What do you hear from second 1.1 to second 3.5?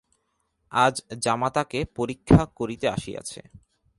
জামাতাকে পরীক্ষা করিতে আসিয়াছে।